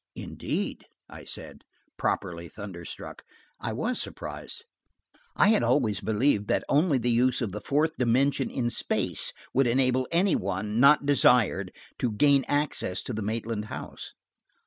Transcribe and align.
"Indeed!" 0.15 0.85
I 1.11 1.23
said, 1.25 1.61
properly 1.95 2.47
thunderstruck. 2.47 3.23
I 3.59 3.71
was 3.71 4.01
surprised. 4.01 4.65
I 5.35 5.49
had 5.49 5.61
always 5.61 6.01
believed 6.01 6.47
that 6.47 6.63
only 6.67 6.97
the 6.97 7.11
use 7.11 7.39
of 7.39 7.51
the 7.51 7.61
fourth 7.61 7.91
dimension 7.99 8.49
in 8.49 8.71
space 8.71 9.31
would 9.53 9.67
enable 9.67 10.07
any 10.11 10.35
one, 10.35 10.79
not 10.79 11.05
desired, 11.05 11.71
to 11.99 12.11
gain 12.11 12.45
access 12.47 13.03
to 13.03 13.13
the 13.13 13.21
Maitland 13.21 13.65
house. 13.65 14.13